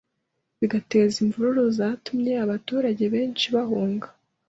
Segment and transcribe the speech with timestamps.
[0.59, 4.07] bigateza imvururu zatumye abaturage benshi bahunga